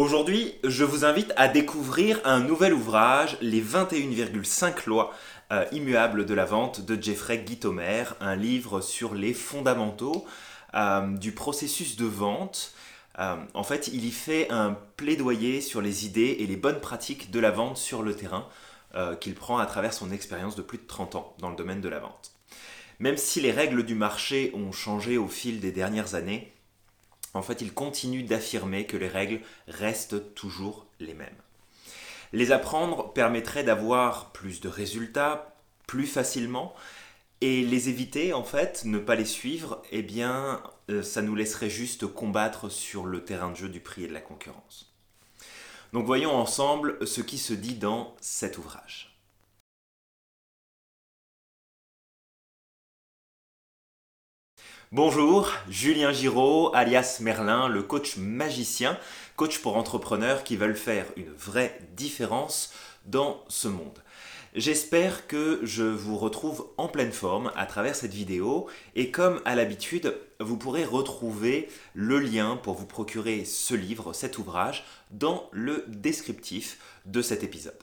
Aujourd'hui, 0.00 0.54
je 0.64 0.82
vous 0.82 1.04
invite 1.04 1.30
à 1.36 1.46
découvrir 1.46 2.22
un 2.24 2.40
nouvel 2.40 2.72
ouvrage, 2.72 3.36
Les 3.42 3.60
21,5 3.60 4.88
lois 4.88 5.12
euh, 5.52 5.66
immuables 5.72 6.24
de 6.24 6.32
la 6.32 6.46
vente 6.46 6.80
de 6.80 6.98
Jeffrey 6.98 7.36
Guitomer, 7.36 8.04
un 8.18 8.34
livre 8.34 8.80
sur 8.80 9.14
les 9.14 9.34
fondamentaux 9.34 10.24
euh, 10.72 11.06
du 11.18 11.32
processus 11.32 11.98
de 11.98 12.06
vente. 12.06 12.72
Euh, 13.18 13.36
en 13.52 13.62
fait, 13.62 13.88
il 13.88 14.06
y 14.06 14.10
fait 14.10 14.50
un 14.50 14.74
plaidoyer 14.96 15.60
sur 15.60 15.82
les 15.82 16.06
idées 16.06 16.38
et 16.38 16.46
les 16.46 16.56
bonnes 16.56 16.80
pratiques 16.80 17.30
de 17.30 17.38
la 17.38 17.50
vente 17.50 17.76
sur 17.76 18.02
le 18.02 18.14
terrain 18.14 18.48
qu'il 19.20 19.34
prend 19.34 19.58
à 19.58 19.66
travers 19.66 19.92
son 19.92 20.10
expérience 20.10 20.56
de 20.56 20.62
plus 20.62 20.78
de 20.78 20.86
30 20.86 21.14
ans 21.14 21.36
dans 21.40 21.50
le 21.50 21.56
domaine 21.56 21.82
de 21.82 21.90
la 21.90 21.98
vente. 21.98 22.32
Même 23.00 23.18
si 23.18 23.42
les 23.42 23.52
règles 23.52 23.84
du 23.84 23.94
marché 23.94 24.50
ont 24.54 24.72
changé 24.72 25.18
au 25.18 25.28
fil 25.28 25.60
des 25.60 25.72
dernières 25.72 26.14
années, 26.14 26.52
en 27.34 27.42
fait, 27.42 27.60
il 27.60 27.72
continue 27.72 28.22
d'affirmer 28.22 28.86
que 28.86 28.96
les 28.96 29.08
règles 29.08 29.40
restent 29.68 30.34
toujours 30.34 30.86
les 30.98 31.14
mêmes. 31.14 31.28
Les 32.32 32.52
apprendre 32.52 33.12
permettrait 33.12 33.64
d'avoir 33.64 34.30
plus 34.32 34.60
de 34.60 34.68
résultats 34.68 35.54
plus 35.86 36.06
facilement 36.06 36.74
et 37.40 37.62
les 37.62 37.88
éviter, 37.88 38.32
en 38.32 38.44
fait, 38.44 38.84
ne 38.84 38.98
pas 38.98 39.14
les 39.14 39.24
suivre, 39.24 39.82
eh 39.90 40.02
bien, 40.02 40.62
euh, 40.90 41.02
ça 41.02 41.22
nous 41.22 41.34
laisserait 41.34 41.70
juste 41.70 42.06
combattre 42.06 42.68
sur 42.68 43.06
le 43.06 43.24
terrain 43.24 43.50
de 43.50 43.56
jeu 43.56 43.68
du 43.68 43.80
prix 43.80 44.04
et 44.04 44.08
de 44.08 44.12
la 44.12 44.20
concurrence. 44.20 44.92
Donc 45.92 46.06
voyons 46.06 46.34
ensemble 46.34 47.04
ce 47.06 47.20
qui 47.20 47.38
se 47.38 47.54
dit 47.54 47.74
dans 47.74 48.14
cet 48.20 48.58
ouvrage. 48.58 49.09
Bonjour, 54.92 55.52
Julien 55.68 56.10
Giraud, 56.10 56.74
alias 56.74 57.18
Merlin, 57.20 57.68
le 57.68 57.84
coach 57.84 58.16
magicien, 58.16 58.98
coach 59.36 59.60
pour 59.60 59.76
entrepreneurs 59.76 60.42
qui 60.42 60.56
veulent 60.56 60.74
faire 60.74 61.06
une 61.16 61.30
vraie 61.30 61.78
différence 61.94 62.72
dans 63.06 63.44
ce 63.46 63.68
monde. 63.68 64.02
J'espère 64.56 65.28
que 65.28 65.60
je 65.62 65.84
vous 65.84 66.18
retrouve 66.18 66.66
en 66.76 66.88
pleine 66.88 67.12
forme 67.12 67.52
à 67.54 67.66
travers 67.66 67.94
cette 67.94 68.14
vidéo 68.14 68.66
et 68.96 69.12
comme 69.12 69.40
à 69.44 69.54
l'habitude, 69.54 70.12
vous 70.40 70.56
pourrez 70.56 70.84
retrouver 70.84 71.68
le 71.94 72.18
lien 72.18 72.56
pour 72.56 72.74
vous 72.74 72.86
procurer 72.86 73.44
ce 73.44 73.74
livre, 73.74 74.12
cet 74.12 74.38
ouvrage, 74.38 74.84
dans 75.12 75.48
le 75.52 75.84
descriptif 75.86 76.78
de 77.06 77.22
cet 77.22 77.44
épisode. 77.44 77.78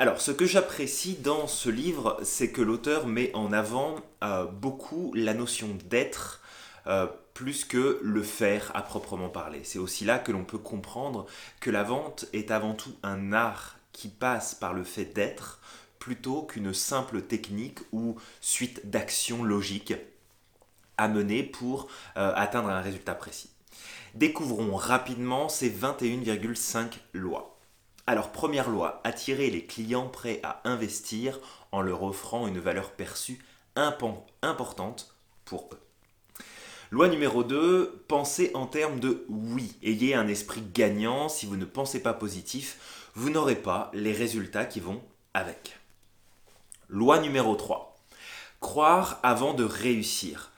Alors, 0.00 0.22
ce 0.22 0.30
que 0.30 0.46
j'apprécie 0.46 1.16
dans 1.16 1.46
ce 1.46 1.68
livre, 1.68 2.18
c'est 2.22 2.50
que 2.50 2.62
l'auteur 2.62 3.06
met 3.06 3.30
en 3.34 3.52
avant 3.52 3.96
euh, 4.24 4.46
beaucoup 4.46 5.12
la 5.14 5.34
notion 5.34 5.76
d'être 5.90 6.40
euh, 6.86 7.06
plus 7.34 7.66
que 7.66 8.00
le 8.02 8.22
faire 8.22 8.72
à 8.74 8.80
proprement 8.80 9.28
parler. 9.28 9.60
C'est 9.62 9.78
aussi 9.78 10.06
là 10.06 10.18
que 10.18 10.32
l'on 10.32 10.44
peut 10.46 10.56
comprendre 10.56 11.26
que 11.60 11.68
la 11.68 11.82
vente 11.82 12.24
est 12.32 12.50
avant 12.50 12.72
tout 12.72 12.94
un 13.02 13.34
art 13.34 13.76
qui 13.92 14.08
passe 14.08 14.54
par 14.54 14.72
le 14.72 14.84
fait 14.84 15.04
d'être 15.04 15.60
plutôt 15.98 16.44
qu'une 16.44 16.72
simple 16.72 17.20
technique 17.20 17.80
ou 17.92 18.16
suite 18.40 18.88
d'actions 18.88 19.44
logiques 19.44 19.92
à 20.96 21.08
mener 21.08 21.42
pour 21.42 21.88
euh, 22.16 22.32
atteindre 22.36 22.70
un 22.70 22.80
résultat 22.80 23.14
précis. 23.14 23.50
Découvrons 24.14 24.76
rapidement 24.76 25.50
ces 25.50 25.68
21,5 25.68 26.92
lois. 27.12 27.49
Alors 28.10 28.32
première 28.32 28.68
loi, 28.68 29.00
attirer 29.04 29.50
les 29.50 29.64
clients 29.64 30.08
prêts 30.08 30.40
à 30.42 30.62
investir 30.64 31.38
en 31.70 31.80
leur 31.80 32.02
offrant 32.02 32.48
une 32.48 32.58
valeur 32.58 32.90
perçue 32.90 33.38
importante 33.76 35.14
pour 35.44 35.70
eux. 35.72 35.78
Loi 36.90 37.06
numéro 37.06 37.44
2, 37.44 38.04
pensez 38.08 38.50
en 38.54 38.66
termes 38.66 38.98
de 38.98 39.24
oui. 39.28 39.76
Ayez 39.84 40.16
un 40.16 40.26
esprit 40.26 40.60
gagnant. 40.74 41.28
Si 41.28 41.46
vous 41.46 41.54
ne 41.54 41.64
pensez 41.64 42.02
pas 42.02 42.12
positif, 42.12 43.10
vous 43.14 43.30
n'aurez 43.30 43.54
pas 43.54 43.92
les 43.94 44.12
résultats 44.12 44.64
qui 44.64 44.80
vont 44.80 45.00
avec. 45.32 45.78
Loi 46.88 47.20
numéro 47.20 47.54
3, 47.54 47.96
croire 48.58 49.20
avant 49.22 49.54
de 49.54 49.62
réussir. 49.62 50.50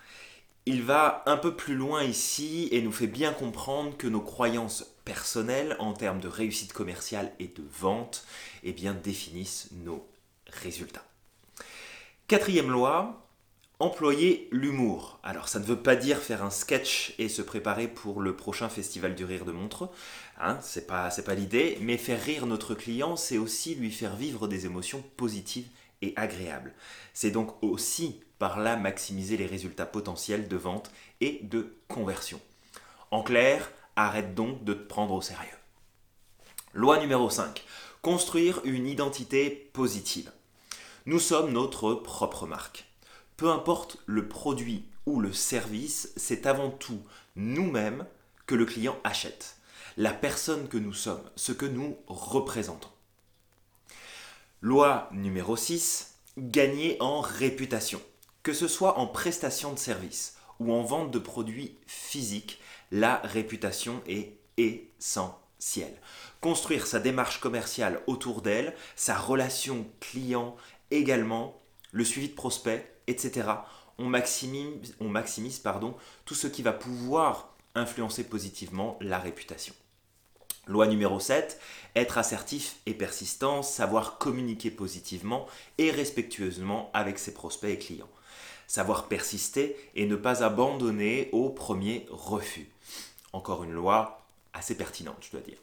Il 0.65 0.83
va 0.83 1.23
un 1.27 1.37
peu 1.37 1.55
plus 1.55 1.75
loin 1.75 2.03
ici 2.03 2.71
et 2.73 2.81
nous 2.81 2.93
fait 2.93 3.07
bien 3.07 3.35
comprendre 3.35 3.95
que 3.99 4.07
nos 4.07 4.23
croyances 4.23 4.92
personnelles 5.05 5.77
en 5.79 5.93
termes 5.93 6.21
de 6.21 6.29
réussite 6.29 6.73
commerciale 6.73 7.33
et 7.39 7.49
de 7.49 7.65
vente 7.81 8.27
eh 8.63 8.73
bien, 8.73 8.95
définissent 8.95 9.69
nos 9.73 10.07
résultats. 10.47 11.05
Quatrième 12.29 12.71
loi, 12.71 13.29
employer 13.79 14.49
l'humour. 14.53 15.19
Alors 15.23 15.49
ça 15.49 15.59
ne 15.59 15.65
veut 15.65 15.83
pas 15.83 15.97
dire 15.97 16.19
faire 16.19 16.45
un 16.45 16.51
sketch 16.51 17.15
et 17.19 17.29
se 17.29 17.43
préparer 17.43 17.89
pour 17.89 18.21
le 18.21 18.37
prochain 18.37 18.69
festival 18.69 19.15
du 19.15 19.25
rire 19.25 19.45
de 19.45 19.53
Montreux, 19.53 19.89
hein, 20.41 20.59
c'est 20.63 20.87
pas, 20.87 21.11
pas 21.11 21.35
l'idée, 21.35 21.79
mais 21.81 21.99
faire 21.99 22.23
rire 22.23 22.47
notre 22.47 22.75
client, 22.75 23.17
c'est 23.17 23.39
aussi 23.39 23.75
lui 23.75 23.91
faire 23.91 24.15
vivre 24.15 24.47
des 24.47 24.67
émotions 24.67 25.03
positives 25.17 25.67
et 26.01 26.13
agréables. 26.17 26.75
C'est 27.13 27.31
donc 27.31 27.61
aussi 27.63 28.21
par 28.39 28.61
là 28.61 28.77
maximiser 28.77 29.37
les 29.37 29.47
résultats 29.47 29.87
potentiels 29.87 30.49
de 30.49 30.57
vente 30.57 30.93
et 31.21 31.41
de 31.43 31.77
conversion. 31.89 32.41
En 33.11 33.23
clair, 33.23 33.71
arrête 33.97 34.35
donc 34.35 34.65
de 34.65 34.75
te 34.75 34.87
prendre 34.87 35.15
au 35.15 35.21
sérieux. 35.21 35.51
Loi 36.75 36.99
numéro 36.99 37.29
5. 37.29 37.65
Construire 38.01 38.61
une 38.65 38.87
identité 38.87 39.71
positive. 39.73 40.33
Nous 41.07 41.19
sommes 41.19 41.53
notre 41.53 41.95
propre 41.95 42.47
marque. 42.47 42.87
Peu 43.37 43.51
importe 43.51 43.99
le 44.07 44.29
produit 44.29 44.85
ou 45.07 45.21
le 45.21 45.33
service, 45.33 46.13
c'est 46.17 46.47
avant 46.47 46.71
tout 46.71 47.03
nous-mêmes 47.37 48.07
que 48.47 48.55
le 48.55 48.65
client 48.65 48.97
achète. 49.05 49.57
La 49.97 50.13
personne 50.13 50.69
que 50.69 50.79
nous 50.79 50.93
sommes, 50.93 51.23
ce 51.37 51.53
que 51.53 51.67
nous 51.67 51.97
représentons. 52.07 52.89
Loi 54.61 55.09
numéro 55.13 55.57
6. 55.57 56.15
Gagner 56.39 56.97
en 57.01 57.21
réputation. 57.21 58.01
Que 58.43 58.53
ce 58.53 58.69
soit 58.69 58.99
en 58.99 59.07
prestation 59.07 59.73
de 59.73 59.79
service 59.79 60.37
ou 60.63 60.73
en 60.73 60.83
vente 60.83 61.11
de 61.11 61.19
produits 61.19 61.77
physiques, 61.87 62.61
la 62.91 63.17
réputation 63.25 64.01
est 64.07 64.37
essentielle. 64.57 65.97
Construire 66.41 66.87
sa 66.87 67.01
démarche 67.01 67.41
commerciale 67.41 68.01
autour 68.07 68.43
d'elle, 68.43 68.75
sa 68.97 69.17
relation 69.17 69.87
client 70.01 70.57
également, 70.91 71.61
le 71.91 72.05
suivi 72.05 72.29
de 72.29 72.35
prospects, 72.35 72.85
etc. 73.07 73.49
On 73.99 74.07
maximise, 74.07 74.95
tout 76.25 76.35
ce 76.35 76.47
qui 76.47 76.63
va 76.63 76.73
pouvoir 76.73 77.55
influencer 77.75 78.25
positivement 78.25 78.99
la 79.01 79.19
réputation. 79.19 79.75
Loi 80.67 80.87
numéro 80.87 81.19
7, 81.19 81.59
être 81.97 82.19
assertif 82.19 82.77
et 82.87 82.95
persistant, 82.95 83.63
savoir 83.63 84.19
communiquer 84.19 84.71
positivement 84.71 85.47
et 85.79 85.91
respectueusement 85.91 86.91
avec 86.95 87.19
ses 87.19 87.35
prospects 87.35 87.71
et 87.71 87.79
clients 87.79 88.09
savoir 88.73 89.07
persister 89.07 89.77
et 89.95 90.07
ne 90.07 90.17
pas 90.17 90.43
abandonner 90.43 91.29
au 91.33 91.51
premier 91.51 92.07
refus. 92.09 92.71
Encore 93.35 93.65
une 93.65 93.73
loi 93.73 94.25
assez 94.55 94.75
pertinente, 94.75 95.19
je 95.21 95.31
dois 95.31 95.43
dire. 95.43 95.59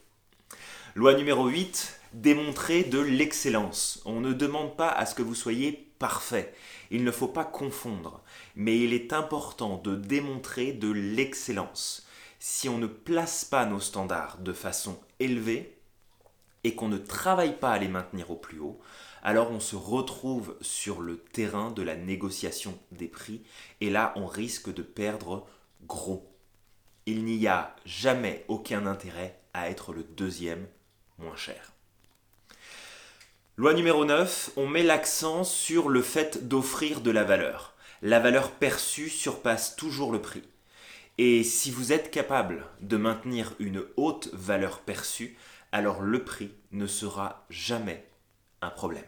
Loi 0.93 1.15
numéro 1.15 1.47
8, 1.47 2.01
démontrer 2.13 2.83
de 2.83 2.99
l'excellence. 2.99 3.99
On 4.05 4.19
ne 4.19 4.31
demande 4.31 4.77
pas 4.77 4.89
à 4.89 5.07
ce 5.07 5.15
que 5.15 5.23
vous 5.23 5.33
soyez 5.33 5.87
parfait. 5.97 6.53
Il 6.91 7.03
ne 7.03 7.09
faut 7.09 7.27
pas 7.27 7.45
confondre. 7.45 8.21
Mais 8.55 8.77
il 8.77 8.93
est 8.93 9.11
important 9.11 9.77
de 9.83 9.95
démontrer 9.95 10.71
de 10.71 10.91
l'excellence. 10.91 12.05
Si 12.37 12.69
on 12.69 12.77
ne 12.77 12.85
place 12.85 13.43
pas 13.43 13.65
nos 13.65 13.79
standards 13.79 14.37
de 14.37 14.53
façon 14.53 14.99
élevée 15.19 15.75
et 16.63 16.75
qu'on 16.75 16.89
ne 16.89 16.99
travaille 16.99 17.57
pas 17.57 17.71
à 17.71 17.79
les 17.79 17.87
maintenir 17.87 18.29
au 18.29 18.35
plus 18.35 18.59
haut, 18.59 18.79
alors 19.23 19.51
on 19.51 19.59
se 19.59 19.75
retrouve 19.75 20.55
sur 20.61 21.01
le 21.01 21.17
terrain 21.17 21.71
de 21.71 21.81
la 21.81 21.95
négociation 21.95 22.77
des 22.91 23.07
prix 23.07 23.41
et 23.81 23.89
là 23.89 24.13
on 24.15 24.25
risque 24.25 24.73
de 24.73 24.81
perdre 24.81 25.47
gros. 25.85 26.29
Il 27.05 27.25
n'y 27.25 27.47
a 27.47 27.75
jamais 27.85 28.45
aucun 28.47 28.85
intérêt 28.85 29.39
à 29.53 29.69
être 29.69 29.93
le 29.93 30.03
deuxième 30.03 30.67
moins 31.17 31.35
cher. 31.35 31.73
Loi 33.57 33.73
numéro 33.73 34.05
9, 34.05 34.51
on 34.55 34.67
met 34.67 34.83
l'accent 34.83 35.43
sur 35.43 35.89
le 35.89 36.01
fait 36.01 36.47
d'offrir 36.47 37.01
de 37.01 37.11
la 37.11 37.25
valeur. 37.25 37.75
La 38.01 38.19
valeur 38.21 38.51
perçue 38.51 39.09
surpasse 39.09 39.75
toujours 39.75 40.13
le 40.13 40.21
prix. 40.21 40.43
Et 41.17 41.43
si 41.43 41.69
vous 41.69 41.91
êtes 41.91 42.11
capable 42.11 42.65
de 42.79 42.95
maintenir 42.95 43.53
une 43.59 43.83
haute 43.97 44.29
valeur 44.31 44.79
perçue, 44.79 45.37
alors 45.73 46.01
le 46.01 46.23
prix 46.23 46.51
ne 46.71 46.87
sera 46.87 47.45
jamais 47.49 48.07
un 48.61 48.69
problème. 48.69 49.03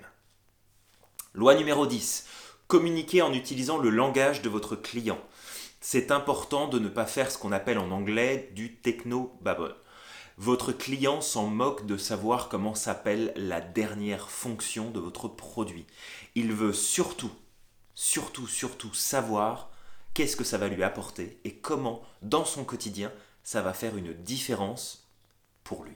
Loi 1.33 1.55
numéro 1.55 1.87
10. 1.87 2.25
Communiquez 2.67 3.21
en 3.21 3.31
utilisant 3.31 3.77
le 3.77 3.89
langage 3.89 4.41
de 4.41 4.49
votre 4.49 4.75
client. 4.75 5.17
C'est 5.79 6.11
important 6.11 6.67
de 6.67 6.77
ne 6.77 6.89
pas 6.89 7.05
faire 7.05 7.31
ce 7.31 7.37
qu'on 7.37 7.53
appelle 7.53 7.77
en 7.77 7.89
anglais 7.91 8.49
du 8.53 8.75
techno-babble. 8.75 9.73
Votre 10.37 10.73
client 10.73 11.21
s'en 11.21 11.47
moque 11.47 11.85
de 11.85 11.95
savoir 11.95 12.49
comment 12.49 12.75
s'appelle 12.75 13.31
la 13.37 13.61
dernière 13.61 14.29
fonction 14.29 14.91
de 14.91 14.99
votre 14.99 15.29
produit. 15.29 15.85
Il 16.35 16.51
veut 16.51 16.73
surtout, 16.73 17.31
surtout, 17.95 18.47
surtout 18.47 18.93
savoir 18.93 19.69
qu'est-ce 20.13 20.35
que 20.35 20.43
ça 20.43 20.57
va 20.57 20.67
lui 20.67 20.83
apporter 20.83 21.39
et 21.45 21.55
comment, 21.55 22.01
dans 22.21 22.43
son 22.43 22.65
quotidien, 22.65 23.09
ça 23.45 23.61
va 23.61 23.73
faire 23.73 23.95
une 23.95 24.11
différence 24.11 25.07
pour 25.63 25.85
lui. 25.85 25.95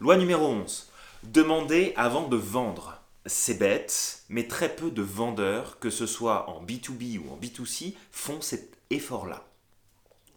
Loi 0.00 0.16
numéro 0.16 0.46
11. 0.46 0.88
Demandez 1.24 1.92
avant 1.96 2.26
de 2.26 2.36
vendre. 2.36 3.03
C'est 3.26 3.58
bête, 3.58 4.22
mais 4.28 4.46
très 4.46 4.74
peu 4.74 4.90
de 4.90 5.02
vendeurs, 5.02 5.78
que 5.78 5.90
ce 5.90 6.06
soit 6.06 6.48
en 6.50 6.62
B2B 6.62 7.18
ou 7.18 7.32
en 7.32 7.38
B2C, 7.38 7.94
font 8.12 8.40
cet 8.40 8.76
effort-là. 8.90 9.46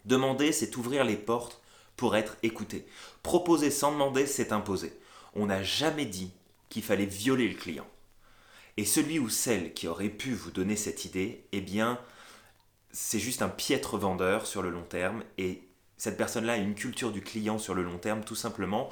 Demander, 0.06 0.54
c'est 0.54 0.78
ouvrir 0.78 1.04
les 1.04 1.18
portes 1.18 1.62
pour 1.98 2.16
être 2.16 2.38
écouté. 2.44 2.86
Proposer 3.24 3.72
sans 3.72 3.92
demander, 3.92 4.26
c'est 4.26 4.54
imposer. 4.54 4.94
On 5.36 5.48
n'a 5.48 5.64
jamais 5.64 6.06
dit 6.06 6.32
qu'il 6.70 6.84
fallait 6.84 7.06
violer 7.06 7.50
le 7.50 7.56
client. 7.56 7.88
Et 8.78 8.86
celui 8.86 9.20
ou 9.20 9.28
celle 9.28 9.74
qui 9.74 9.88
aurait 9.88 10.10
pu 10.10 10.34
vous 10.34 10.52
donner 10.52 10.76
cette 10.76 11.04
idée, 11.04 11.44
eh 11.52 11.62
bien, 11.62 12.00
c'est 12.92 13.20
juste 13.20 13.42
un 13.42 13.50
piètre 13.50 13.98
vendeur 13.98 14.48
sur 14.48 14.62
le 14.62 14.70
long 14.70 14.84
terme 14.84 15.24
et 15.38 15.62
cette 15.98 16.18
personne-là 16.18 16.54
a 16.54 16.58
une 16.58 16.76
culture 16.76 17.12
du 17.12 17.22
client 17.22 17.58
sur 17.58 17.74
le 17.74 17.84
long 17.84 17.98
terme, 17.98 18.24
tout 18.24 18.36
simplement, 18.36 18.90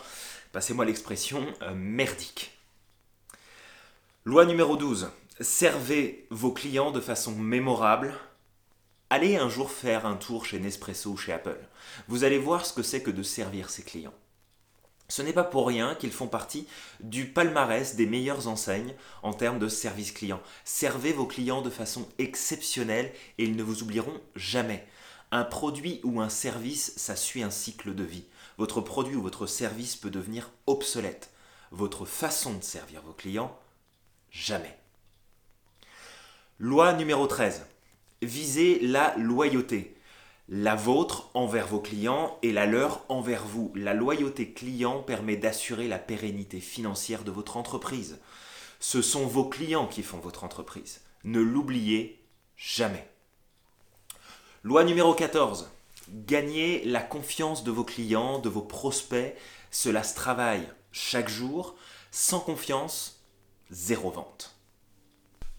passez-moi 0.51 0.85
l'expression, 0.85 1.45
euh, 1.61 1.75
merdique. 1.75 2.54
Loi 4.27 4.45
numéro 4.45 4.75
12. 4.75 5.11
Servez 5.39 6.25
vos 6.31 6.51
clients 6.51 6.89
de 6.89 6.99
façon 6.99 7.35
mémorable. 7.35 8.11
Allez 9.11 9.37
un 9.37 9.49
jour 9.49 9.69
faire 9.69 10.07
un 10.07 10.15
tour 10.15 10.47
chez 10.47 10.59
Nespresso 10.59 11.11
ou 11.11 11.15
chez 11.15 11.31
Apple. 11.31 11.59
Vous 12.07 12.23
allez 12.23 12.39
voir 12.39 12.65
ce 12.65 12.73
que 12.73 12.81
c'est 12.81 13.03
que 13.03 13.11
de 13.11 13.21
servir 13.21 13.69
ses 13.69 13.83
clients. 13.83 14.15
Ce 15.09 15.21
n'est 15.21 15.31
pas 15.31 15.43
pour 15.43 15.67
rien 15.67 15.93
qu'ils 15.93 16.11
font 16.11 16.25
partie 16.25 16.65
du 17.01 17.27
palmarès 17.27 17.95
des 17.95 18.07
meilleures 18.07 18.47
enseignes 18.47 18.95
en 19.21 19.31
termes 19.31 19.59
de 19.59 19.67
service 19.67 20.11
client. 20.11 20.41
Servez 20.63 21.13
vos 21.13 21.27
clients 21.27 21.61
de 21.61 21.69
façon 21.69 22.09
exceptionnelle 22.17 23.13
et 23.37 23.43
ils 23.43 23.55
ne 23.55 23.61
vous 23.61 23.83
oublieront 23.83 24.19
jamais. 24.35 24.87
Un 25.29 25.43
produit 25.43 26.01
ou 26.03 26.19
un 26.19 26.29
service, 26.29 26.93
ça 26.97 27.15
suit 27.15 27.43
un 27.43 27.51
cycle 27.51 27.93
de 27.93 28.03
vie. 28.03 28.25
Votre 28.57 28.81
produit 28.81 29.17
ou 29.17 29.21
votre 29.21 29.45
service 29.45 29.95
peut 29.95 30.09
devenir 30.09 30.49
obsolète. 30.65 31.29
Votre 31.69 32.05
façon 32.05 32.55
de 32.55 32.63
servir 32.63 33.03
vos 33.03 33.13
clients, 33.13 33.55
jamais. 34.35 34.77
Loi 36.59 36.93
numéro 36.93 37.25
13. 37.25 37.65
Visez 38.21 38.79
la 38.81 39.15
loyauté 39.17 39.95
la 40.47 40.75
vôtre 40.75 41.31
envers 41.33 41.65
vos 41.65 41.79
clients 41.79 42.37
et 42.43 42.51
la 42.51 42.67
leur 42.67 43.03
envers 43.09 43.45
vous. 43.45 43.71
La 43.75 43.95
loyauté 43.95 44.51
client 44.51 45.01
permet 45.01 45.37
d'assurer 45.37 45.87
la 45.87 45.97
pérennité 45.97 46.59
financière 46.59 47.23
de 47.23 47.31
votre 47.31 47.57
entreprise. 47.57 48.19
Ce 48.79 49.01
sont 49.01 49.25
vos 49.25 49.45
clients 49.45 49.87
qui 49.87 50.03
font 50.03 50.19
votre 50.19 50.43
entreprise. 50.43 51.01
Ne 51.23 51.39
l'oubliez 51.39 52.23
jamais. 52.57 53.09
Loi 54.63 54.83
numéro 54.83 55.15
14. 55.15 55.71
Gagnez 56.09 56.83
la 56.85 57.01
confiance 57.01 57.63
de 57.63 57.71
vos 57.71 57.83
clients, 57.83 58.37
de 58.37 58.49
vos 58.49 58.61
prospects. 58.61 59.35
Cela 59.71 60.03
se 60.03 60.13
travaille 60.13 60.67
chaque 60.91 61.29
jour. 61.29 61.75
Sans 62.11 62.39
confiance, 62.39 63.14
zéro 63.75 64.09
vente. 64.09 64.55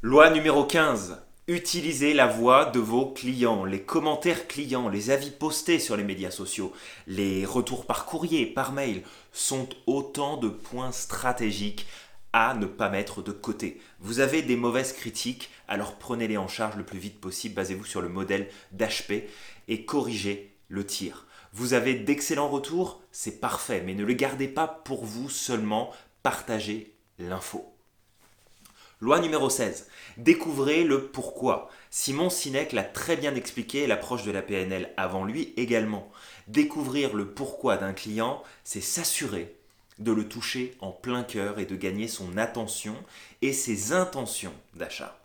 Loi 0.01 0.31
numéro 0.31 0.65
15. 0.65 1.23
Utilisez 1.49 2.15
la 2.15 2.27
voix 2.27 2.65
de 2.65 2.81
vos 2.81 3.13
clients, 3.13 3.67
les 3.67 3.83
commentaires 3.83 4.49
clients, 4.49 4.89
les 4.89 5.11
avis 5.11 5.31
postés 5.31 5.79
sur 5.79 5.99
les 5.99 6.03
médias 6.03 6.31
sociaux, 6.31 6.73
les 7.07 7.45
retours 7.45 7.85
par 7.85 8.07
courrier, 8.07 8.47
par 8.47 8.73
mail, 8.73 9.03
sont 9.33 9.69
autant 9.87 10.39
de 10.39 10.49
points 10.49 10.93
stratégiques 10.93 11.87
à 12.33 12.55
ne 12.55 12.65
pas 12.65 12.89
mettre 12.89 13.23
de 13.23 13.33
côté. 13.33 13.83
Vous 14.01 14.21
avez 14.21 14.41
des 14.41 14.57
mauvaises 14.57 14.95
critiques, 14.95 15.51
alors 15.69 15.97
prenez-les 15.97 16.39
en 16.39 16.49
charge 16.49 16.77
le 16.77 16.85
plus 16.85 16.99
vite 16.99 17.21
possible, 17.21 17.55
basez-vous 17.55 17.85
sur 17.85 18.01
le 18.01 18.09
modèle 18.09 18.49
d'HP 18.73 19.29
et 19.69 19.85
corrigez 19.85 20.57
le 20.69 20.87
tir. 20.87 21.27
Vous 21.53 21.75
avez 21.75 21.95
d'excellents 21.95 22.49
retours, 22.49 23.03
c'est 23.13 23.41
parfait, 23.41 23.83
mais 23.85 23.93
ne 23.93 24.07
les 24.07 24.17
gardez 24.17 24.49
pas 24.49 24.67
pour 24.67 25.05
vous 25.05 25.29
seulement, 25.29 25.93
partagez 26.23 26.97
l'info. 27.19 27.76
Loi 29.01 29.21
numéro 29.21 29.51
16. 29.51 29.89
Découvrez 30.17 30.83
le 30.83 31.09
pourquoi. 31.09 31.69
Simon 31.91 32.31
Sinek 32.31 32.73
l'a 32.73 32.83
très 32.83 33.19
bien 33.19 33.35
expliqué 33.35 33.87
l'approche 33.87 34.25
de 34.25 34.31
la 34.31 34.41
PNL 34.41 34.91
avant 34.97 35.27
lui 35.27 35.53
également. 35.59 36.11
Découvrir 36.49 37.15
le 37.15 37.27
pourquoi 37.27 37.77
d'un 37.77 37.93
client, 37.93 38.43
c'est 38.65 38.81
s'assurer 38.81 39.55
de 39.99 40.13
le 40.13 40.27
toucher 40.27 40.79
en 40.81 40.93
plein 40.93 41.25
cœur 41.25 41.59
et 41.59 41.67
de 41.67 41.77
gagner 41.77 42.09
son 42.09 42.39
attention 42.39 42.97
et 43.43 43.53
ses 43.53 43.93
intentions 43.93 44.55
d'achat. 44.75 45.21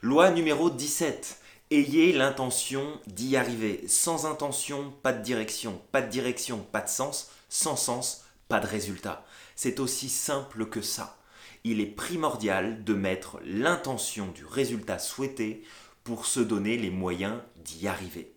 Loi 0.00 0.32
numéro 0.32 0.68
17. 0.68 1.38
Ayez 1.70 2.12
l'intention 2.12 3.00
d'y 3.06 3.36
arriver. 3.36 3.84
Sans 3.86 4.26
intention, 4.26 4.92
pas 5.04 5.12
de 5.12 5.22
direction. 5.22 5.80
Pas 5.92 6.02
de 6.02 6.10
direction, 6.10 6.66
pas 6.72 6.80
de 6.80 6.88
sens. 6.88 7.30
Sans 7.48 7.76
sens, 7.76 8.24
pas 8.48 8.58
de 8.58 8.66
résultat. 8.66 9.24
C'est 9.54 9.78
aussi 9.78 10.08
simple 10.08 10.66
que 10.66 10.82
ça 10.82 11.21
il 11.64 11.80
est 11.80 11.86
primordial 11.86 12.84
de 12.84 12.94
mettre 12.94 13.38
l'intention 13.44 14.28
du 14.28 14.44
résultat 14.44 14.98
souhaité 14.98 15.62
pour 16.04 16.26
se 16.26 16.40
donner 16.40 16.76
les 16.76 16.90
moyens 16.90 17.40
d'y 17.56 17.86
arriver. 17.88 18.32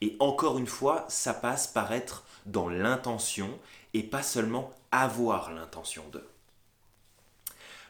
Et 0.00 0.16
encore 0.18 0.58
une 0.58 0.66
fois, 0.66 1.04
ça 1.08 1.34
passe 1.34 1.66
par 1.66 1.92
être 1.92 2.24
dans 2.46 2.68
l'intention 2.68 3.50
et 3.92 4.02
pas 4.02 4.22
seulement 4.22 4.72
avoir 4.90 5.52
l'intention 5.52 6.04
de. 6.12 6.24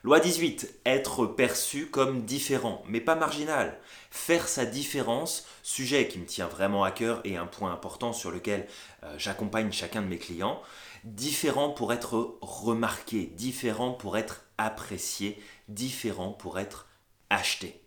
Loi 0.02 0.18
18. 0.18 0.80
Être 0.86 1.26
perçu 1.26 1.86
comme 1.86 2.24
différent, 2.24 2.82
mais 2.88 3.02
pas 3.02 3.16
marginal. 3.16 3.78
Faire 4.10 4.48
sa 4.48 4.64
différence, 4.64 5.46
sujet 5.62 6.08
qui 6.08 6.18
me 6.18 6.24
tient 6.24 6.46
vraiment 6.46 6.84
à 6.84 6.90
cœur 6.90 7.20
et 7.24 7.36
un 7.36 7.44
point 7.44 7.70
important 7.70 8.14
sur 8.14 8.30
lequel 8.30 8.66
euh, 9.02 9.14
j'accompagne 9.18 9.70
chacun 9.72 10.00
de 10.00 10.06
mes 10.06 10.16
clients. 10.16 10.62
Différent 11.04 11.70
pour 11.70 11.92
être 11.92 12.38
remarqué, 12.42 13.26
différent 13.36 13.92
pour 13.92 14.18
être 14.18 14.44
apprécié, 14.58 15.42
différent 15.68 16.32
pour 16.32 16.58
être 16.58 16.86
acheté. 17.30 17.80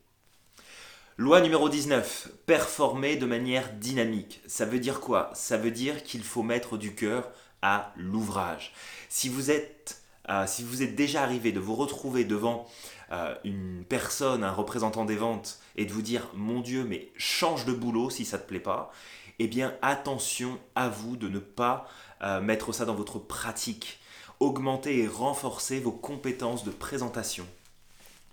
Loi 1.18 1.42
numéro 1.42 1.70
19, 1.70 2.30
performer 2.48 3.16
de 3.16 3.28
manière 3.28 3.72
dynamique. 3.74 4.42
Ça 4.48 4.66
veut 4.66 4.80
dire 4.80 5.00
quoi? 5.00 5.30
Ça 5.36 5.58
veut 5.58 5.70
dire 5.70 6.02
qu'il 6.02 6.24
faut 6.24 6.42
mettre 6.42 6.76
du 6.76 6.96
cœur 6.96 7.30
à 7.62 7.94
l'ouvrage. 7.98 8.74
Si 9.10 9.30
vous 9.30 9.52
êtes 9.52 10.02
euh, 10.30 10.48
déjà 10.96 11.22
arrivé 11.22 11.52
de 11.52 11.60
vous 11.60 11.76
retrouver 11.76 12.26
devant 12.26 12.66
euh, 13.12 13.36
une 13.44 13.86
personne, 13.88 14.44
un 14.44 14.52
représentant 14.52 15.06
des 15.06 15.16
ventes, 15.16 15.60
et 15.76 15.86
de 15.86 15.94
vous 15.94 16.02
dire 16.02 16.30
mon 16.34 16.62
Dieu, 16.62 16.84
mais 16.84 17.12
change 17.16 17.66
de 17.66 17.74
boulot 17.74 18.10
si 18.10 18.26
ça 18.26 18.38
ne 18.38 18.42
te 18.42 18.48
plaît 18.48 18.60
pas, 18.60 18.92
eh 19.38 19.48
bien 19.48 19.76
attention 19.82 20.60
à 20.76 20.90
vous 20.90 21.16
de 21.16 21.28
ne 21.28 21.40
pas 21.40 21.88
euh, 22.24 22.42
mettre 22.42 22.72
ça 22.74 22.86
dans 22.86 22.96
votre 22.96 23.20
pratique 23.20 24.00
augmenter 24.40 25.00
et 25.00 25.08
renforcer 25.08 25.80
vos 25.80 25.92
compétences 25.92 26.64
de 26.64 26.72
présentation, 26.72 27.48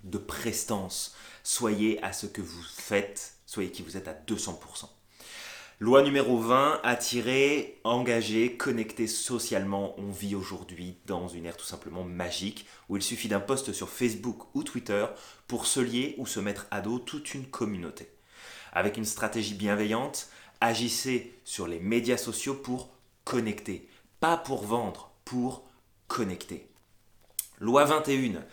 de 0.03 0.17
prestance. 0.17 1.15
Soyez 1.43 2.03
à 2.03 2.13
ce 2.13 2.27
que 2.27 2.41
vous 2.41 2.63
faites, 2.63 3.35
soyez 3.45 3.71
qui 3.71 3.81
vous 3.81 3.97
êtes 3.97 4.07
à 4.07 4.13
200%. 4.13 4.89
Loi 5.79 6.03
numéro 6.03 6.37
20, 6.37 6.81
attirer, 6.83 7.79
engager, 7.83 8.55
connecter 8.55 9.07
socialement. 9.07 9.95
On 9.97 10.11
vit 10.11 10.35
aujourd'hui 10.35 10.97
dans 11.07 11.27
une 11.27 11.47
ère 11.47 11.57
tout 11.57 11.65
simplement 11.65 12.03
magique 12.03 12.67
où 12.87 12.97
il 12.97 13.01
suffit 13.01 13.29
d'un 13.29 13.39
post 13.39 13.73
sur 13.73 13.89
Facebook 13.89 14.43
ou 14.53 14.63
Twitter 14.63 15.07
pour 15.47 15.65
se 15.65 15.79
lier 15.79 16.13
ou 16.19 16.27
se 16.27 16.39
mettre 16.39 16.67
à 16.69 16.81
dos 16.81 16.99
toute 16.99 17.33
une 17.33 17.47
communauté. 17.47 18.09
Avec 18.73 18.95
une 18.97 19.05
stratégie 19.05 19.55
bienveillante, 19.55 20.29
agissez 20.59 21.33
sur 21.45 21.65
les 21.65 21.79
médias 21.79 22.17
sociaux 22.17 22.53
pour 22.53 22.89
connecter, 23.23 23.87
pas 24.19 24.37
pour 24.37 24.65
vendre, 24.65 25.11
pour 25.25 25.63
connecté. 26.07 26.67
Loi 27.59 27.85
21. 27.85 28.43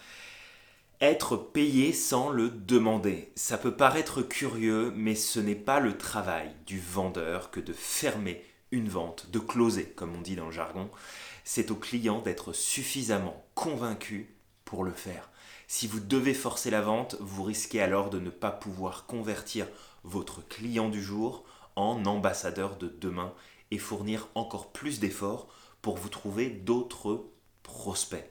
Être 1.00 1.36
payé 1.36 1.92
sans 1.92 2.30
le 2.30 2.50
demander. 2.50 3.32
Ça 3.36 3.56
peut 3.56 3.76
paraître 3.76 4.22
curieux, 4.22 4.92
mais 4.96 5.14
ce 5.14 5.40
n'est 5.40 5.54
pas 5.54 5.80
le 5.80 5.96
travail 5.96 6.50
du 6.66 6.80
vendeur 6.80 7.50
que 7.50 7.60
de 7.60 7.72
fermer 7.72 8.44
une 8.70 8.88
vente, 8.88 9.30
de 9.30 9.38
closer, 9.38 9.86
comme 9.90 10.14
on 10.16 10.20
dit 10.20 10.36
dans 10.36 10.46
le 10.46 10.52
jargon. 10.52 10.90
C'est 11.44 11.70
au 11.70 11.76
client 11.76 12.20
d'être 12.20 12.52
suffisamment 12.52 13.46
convaincu 13.54 14.34
pour 14.64 14.84
le 14.84 14.92
faire. 14.92 15.30
Si 15.66 15.86
vous 15.86 16.00
devez 16.00 16.34
forcer 16.34 16.70
la 16.70 16.80
vente, 16.80 17.16
vous 17.20 17.42
risquez 17.42 17.80
alors 17.80 18.10
de 18.10 18.18
ne 18.18 18.30
pas 18.30 18.50
pouvoir 18.50 19.06
convertir 19.06 19.66
votre 20.02 20.46
client 20.48 20.88
du 20.88 21.02
jour 21.02 21.44
en 21.76 22.04
ambassadeur 22.06 22.76
de 22.76 22.88
demain 22.88 23.32
et 23.70 23.78
fournir 23.78 24.28
encore 24.34 24.72
plus 24.72 25.00
d'efforts 25.00 25.48
pour 25.82 25.96
vous 25.96 26.08
trouver 26.08 26.50
d'autres 26.50 27.24
prospect. 27.62 28.30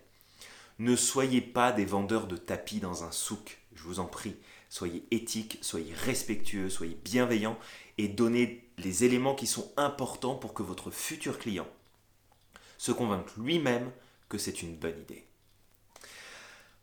Ne 0.79 0.95
soyez 0.95 1.41
pas 1.41 1.71
des 1.71 1.85
vendeurs 1.85 2.27
de 2.27 2.37
tapis 2.37 2.79
dans 2.79 3.03
un 3.03 3.11
souk, 3.11 3.59
je 3.75 3.83
vous 3.83 3.99
en 3.99 4.05
prie. 4.05 4.35
Soyez 4.69 5.05
éthiques, 5.11 5.59
soyez 5.61 5.93
respectueux, 5.93 6.69
soyez 6.69 6.97
bienveillants 7.03 7.57
et 7.97 8.07
donnez 8.07 8.69
les 8.77 9.05
éléments 9.05 9.35
qui 9.35 9.47
sont 9.47 9.71
importants 9.77 10.35
pour 10.35 10.53
que 10.53 10.63
votre 10.63 10.91
futur 10.91 11.39
client 11.39 11.67
se 12.77 12.91
convainque 12.91 13.35
lui-même 13.37 13.91
que 14.29 14.37
c'est 14.37 14.61
une 14.61 14.75
bonne 14.75 14.99
idée. 14.99 15.25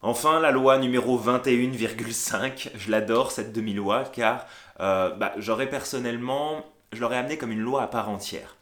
Enfin, 0.02 0.40
la 0.40 0.50
loi 0.50 0.78
numéro 0.78 1.18
21,5, 1.18 2.70
je 2.74 2.90
l'adore 2.90 3.30
cette 3.30 3.52
demi-loi 3.52 4.04
car 4.04 4.46
euh, 4.80 5.10
bah, 5.10 5.32
j'aurais 5.38 5.68
personnellement, 5.68 6.64
je 6.94 7.00
l'aurais 7.00 7.18
amené 7.18 7.38
comme 7.38 7.52
une 7.52 7.60
loi 7.60 7.82
à 7.82 7.86
part 7.86 8.08
entière. 8.08 8.56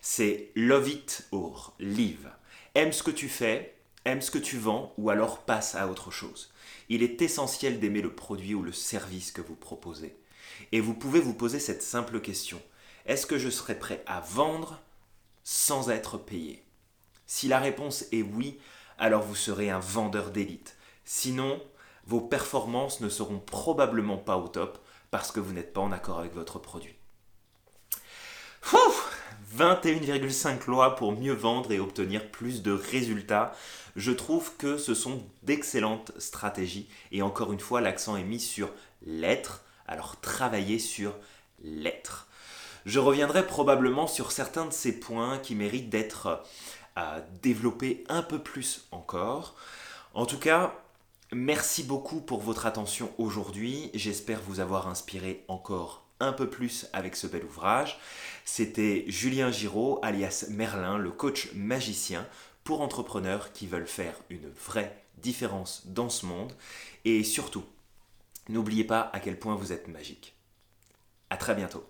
C'est 0.00 0.50
love 0.54 0.88
it 0.88 1.26
or 1.32 1.74
leave. 1.78 2.30
Aime 2.74 2.92
ce 2.92 3.02
que 3.02 3.10
tu 3.10 3.28
fais, 3.28 3.74
aime 4.04 4.20
ce 4.20 4.30
que 4.30 4.38
tu 4.38 4.58
vends 4.58 4.92
ou 4.98 5.10
alors 5.10 5.40
passe 5.40 5.74
à 5.74 5.88
autre 5.88 6.10
chose. 6.10 6.52
Il 6.88 7.02
est 7.02 7.22
essentiel 7.22 7.80
d'aimer 7.80 8.02
le 8.02 8.14
produit 8.14 8.54
ou 8.54 8.62
le 8.62 8.72
service 8.72 9.32
que 9.32 9.40
vous 9.40 9.56
proposez. 9.56 10.16
Et 10.72 10.80
vous 10.80 10.94
pouvez 10.94 11.20
vous 11.20 11.34
poser 11.34 11.58
cette 11.58 11.82
simple 11.82 12.20
question. 12.20 12.60
Est-ce 13.06 13.26
que 13.26 13.38
je 13.38 13.50
serais 13.50 13.78
prêt 13.78 14.02
à 14.06 14.20
vendre 14.20 14.80
sans 15.44 15.90
être 15.90 16.18
payé? 16.18 16.62
Si 17.26 17.48
la 17.48 17.58
réponse 17.58 18.04
est 18.12 18.22
oui, 18.22 18.58
alors 18.98 19.22
vous 19.22 19.34
serez 19.34 19.70
un 19.70 19.80
vendeur 19.80 20.30
d'élite. 20.30 20.76
Sinon, 21.04 21.62
vos 22.06 22.20
performances 22.20 23.00
ne 23.00 23.08
seront 23.08 23.38
probablement 23.38 24.18
pas 24.18 24.36
au 24.36 24.48
top 24.48 24.78
parce 25.10 25.32
que 25.32 25.40
vous 25.40 25.52
n'êtes 25.52 25.72
pas 25.72 25.80
en 25.80 25.92
accord 25.92 26.18
avec 26.18 26.34
votre 26.34 26.58
produit. 26.58 26.95
21,5 29.56 30.66
lois 30.66 30.96
pour 30.96 31.12
mieux 31.12 31.32
vendre 31.32 31.72
et 31.72 31.80
obtenir 31.80 32.30
plus 32.30 32.62
de 32.62 32.72
résultats. 32.72 33.54
Je 33.94 34.12
trouve 34.12 34.54
que 34.56 34.76
ce 34.76 34.94
sont 34.94 35.22
d'excellentes 35.42 36.12
stratégies 36.18 36.88
et 37.10 37.22
encore 37.22 37.52
une 37.52 37.60
fois 37.60 37.80
l'accent 37.80 38.16
est 38.16 38.24
mis 38.24 38.40
sur 38.40 38.70
l'être, 39.06 39.62
alors 39.86 40.20
travaillez 40.20 40.78
sur 40.78 41.14
l'être. 41.62 42.28
Je 42.84 43.00
reviendrai 43.00 43.46
probablement 43.46 44.06
sur 44.06 44.30
certains 44.30 44.66
de 44.66 44.72
ces 44.72 45.00
points 45.00 45.38
qui 45.38 45.54
méritent 45.54 45.90
d'être 45.90 46.42
euh, 46.98 47.20
développés 47.42 48.04
un 48.08 48.22
peu 48.22 48.38
plus 48.38 48.86
encore. 48.92 49.56
En 50.12 50.26
tout 50.26 50.38
cas, 50.38 50.74
merci 51.32 51.82
beaucoup 51.82 52.20
pour 52.20 52.40
votre 52.40 52.66
attention 52.66 53.10
aujourd'hui. 53.18 53.90
J'espère 53.94 54.40
vous 54.42 54.60
avoir 54.60 54.86
inspiré 54.86 55.44
encore 55.48 56.05
un 56.20 56.32
peu 56.32 56.48
plus 56.48 56.86
avec 56.92 57.16
ce 57.16 57.26
bel 57.26 57.44
ouvrage. 57.44 57.98
C'était 58.44 59.04
Julien 59.08 59.50
Giraud, 59.50 59.98
alias 60.02 60.46
Merlin, 60.50 60.98
le 60.98 61.10
coach 61.10 61.50
magicien 61.54 62.26
pour 62.64 62.80
entrepreneurs 62.80 63.52
qui 63.52 63.66
veulent 63.66 63.86
faire 63.86 64.14
une 64.30 64.48
vraie 64.50 65.04
différence 65.18 65.86
dans 65.86 66.08
ce 66.08 66.26
monde. 66.26 66.52
Et 67.04 67.24
surtout, 67.24 67.64
n'oubliez 68.48 68.84
pas 68.84 69.10
à 69.12 69.20
quel 69.20 69.38
point 69.38 69.54
vous 69.54 69.72
êtes 69.72 69.88
magique. 69.88 70.34
À 71.30 71.36
très 71.36 71.54
bientôt. 71.54 71.84